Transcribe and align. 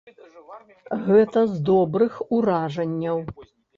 Гэта 1.09 1.39
з 1.51 1.59
добрых 1.69 2.13
уражанняў. 2.39 3.23